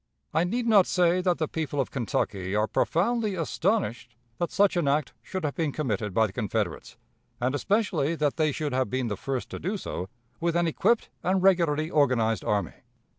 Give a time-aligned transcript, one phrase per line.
[0.33, 4.87] I need not say that the people of Kentucky are profoundly astonished that such an
[4.87, 6.97] act should have been committed by the Confederates,
[7.39, 10.09] and especially that they should have been the first to do so
[10.39, 12.73] with an equipped and regularly organized army.